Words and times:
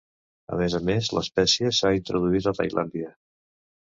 A 0.55 0.57
més 0.59 0.75
a 0.77 0.79
més, 0.85 1.09
l'espècie 1.17 1.71
s'ha 1.79 1.91
introduït 1.97 2.47
a 2.49 2.55
Tailàndia. 2.61 3.13